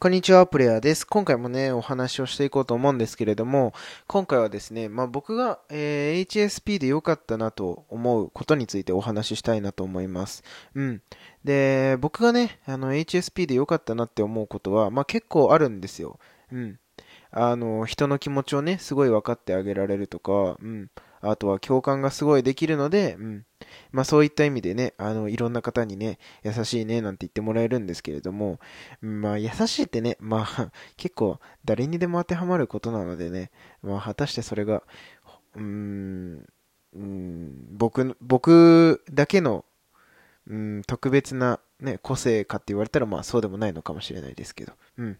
[0.00, 1.06] こんにちは、プレイヤーです。
[1.06, 3.72] 今回もね、お話をしていこうと思うんですけれども、
[4.06, 10.42] 今回はですね、まあ僕が、えー HSP で良かったなと思うことについてお話ししたいなと思います。
[10.74, 11.02] うん。
[11.44, 16.18] で、僕がね、あの、HSP で良かったなって思うことは、まあ結構あるんですよ。
[16.52, 16.78] うん。
[17.30, 20.90] あの、人の気持ちをね、すごい分かってあげられるとか、うん。
[21.30, 23.46] あとは共感がすごいできるので、うん。
[23.92, 28.58] まあそういった意味でね、あの、いろんな方にね、優しいね、なんて言ってもらえるんですけれども、
[29.00, 33.50] まあ優しいってね、まあ 結構誰にでも当てはまることなのでね、
[33.82, 34.82] まあ果たしてそれが、
[35.54, 36.46] うーん、
[36.94, 39.64] うーん僕、僕だけの、
[40.46, 45.18] うん、特別なね、個性かって言われたらまあそうでもないのかもしれないですけど、うん。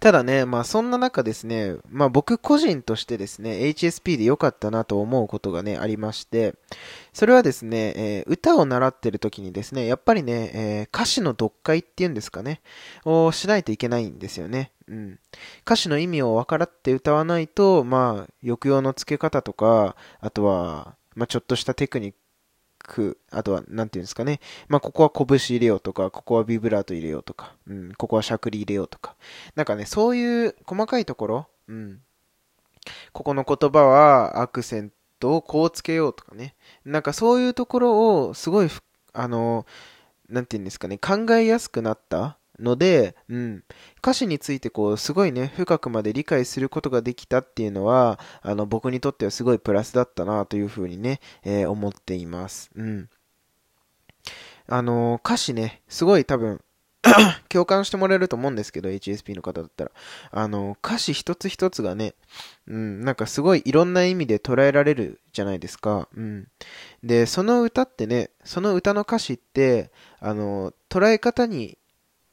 [0.00, 6.54] ただね、まあそんな中ですね、まあ僕個人としてですね、HSP で良かったなと思うことがね、ありまして、
[7.12, 12.60] それはですね、えー歌を習ってる時にですね、やっぱりね、えー歌詞の読解っていうんですかね、
[13.04, 14.72] をしないといけないんですよね。
[14.88, 15.18] うん。
[15.62, 22.14] 歌詞の意味を分からって歌わないと、まあ、抑揚の付け方とか、あとは、まあちょっとしたテクニッ
[22.86, 24.40] ク、あとは、なんていうんですかね。
[24.68, 29.16] まあ、ここは拳入れようとか、ここはビブラート入れようとか、うん、ここはしゃくり入れようとか。
[29.56, 32.00] なんかね、そういう細かいところ、うん。
[33.12, 36.54] ここの言葉はアクセントをこうつけようとかね。
[36.84, 38.68] なんかそういうところをすごい、
[39.12, 39.66] あの、
[40.28, 43.64] なんていうんですかね、考えやすくなったので、うん。
[43.98, 52.70] 歌詞についてこう、すごいね、深くまで理解することができたっていうのは、あの、僕にとってはすごいプラスだったなというふうにね、えー思っています。
[52.74, 53.08] うん。
[54.66, 56.60] あの、歌詞ね、すごい多分、
[57.48, 59.90] 共感してもらえると思うんですけど、HSP の方だったら。
[60.30, 62.14] あの、歌詞一つ一つがね、
[62.66, 66.08] うん、なんかすごいいろんな意味で捉えられるじゃないですか。
[66.16, 66.48] うん。
[67.02, 71.78] で、その歌ってね、その歌の歌詞って、あの、捉え方に、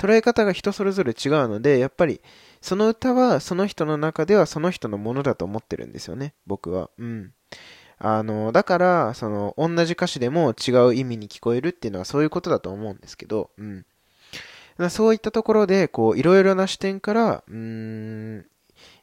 [0.00, 2.22] 捉え方が人それぞれ違うので、やっぱり、
[2.62, 6.88] その歌はその人の中ではその人のものだと思ってるんですよね、僕は。
[6.98, 7.32] うん。
[7.98, 13.84] あの、だから、その、同じ歌詞でも違う意味に聞こえるっていうのはそういうことだと思うんですけど、うん。
[14.88, 18.46] そういったところで、こう、いろいろな視点から、うーん、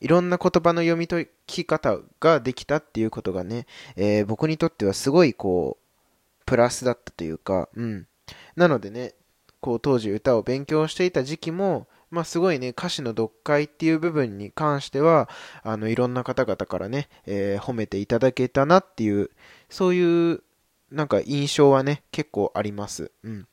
[0.00, 3.66] いろんな言葉の読み解き方ができたっていうことがね、
[3.96, 8.06] えー僕にとってはすごい、こう、プラスだったというか、うん。
[8.54, 9.14] なのでね、
[9.64, 15.26] こう、当時歌を勉強していた時期も、まあすごいね、歌詞の読解っていう部分に関しては、
[15.62, 19.30] あの、いろんな方々からね、えー褒めていただけたなっていう、
[19.70, 20.42] そういう、
[20.90, 23.10] なんか印象はね、結構あります。
[23.22, 23.48] うん。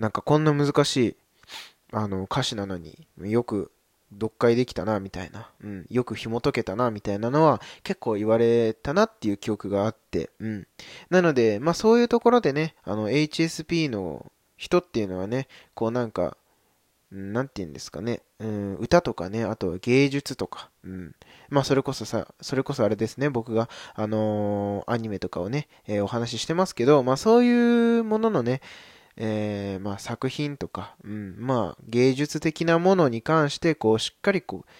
[0.00, 1.16] なんかこんな難しい、
[1.92, 3.70] あの、歌詞なのによく
[4.12, 5.52] 読解できたな、みたいな。
[5.62, 5.86] うん。
[5.88, 10.30] よく紐解けたな、みたいなのは結構言われたなっていう記憶があって。
[10.40, 10.66] うん。
[11.10, 16.36] なので、まあそういうところでね、あの、HSP の人っていうのはね、こうなんか、
[17.10, 18.20] なんて言うんですかね。
[18.38, 20.68] うん、歌とかね、あと芸術とか。
[20.84, 21.14] うん。
[21.48, 28.60] まあそれこそさ、それこそあれですね、僕が、あのーアニメとかをね、えーお話ししてますけど、まあそういうもののね、
[29.16, 34.70] えーまあ作品とか、うん、まあ芸術的なものに関して、こうしっかりこう、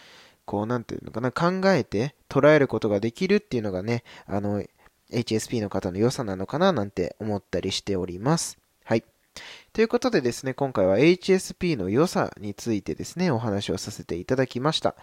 [0.45, 4.63] こうなんていうのかな、考えて捉えることができるっていうのがね、あの、
[5.11, 8.59] HSP の方の良さなのかななんて思ったりしております。
[9.73, 14.97] ということでですね、今回は HSP の良さについてですね、お話をさせていただきました。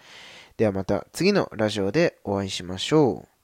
[0.56, 3.37] ではまた次のラジオでお会いしましょう。